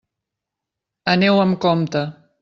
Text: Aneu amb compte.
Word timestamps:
Aneu 1.13 1.41
amb 1.43 1.59
compte. 1.67 2.03